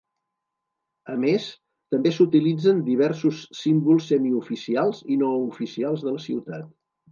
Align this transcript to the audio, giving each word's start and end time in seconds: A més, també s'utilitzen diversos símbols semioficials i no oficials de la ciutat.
A 1.15 1.17
més, 1.25 1.45
també 1.95 2.13
s'utilitzen 2.15 2.81
diversos 2.89 3.43
símbols 3.61 4.09
semioficials 4.15 5.05
i 5.17 5.21
no 5.27 5.33
oficials 5.45 6.09
de 6.11 6.19
la 6.19 6.27
ciutat. 6.29 6.69